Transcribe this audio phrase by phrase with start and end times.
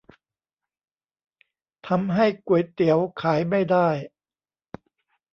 [1.87, 3.87] ทำให้ก๋วยเตี๋ยวขายไม่ได้!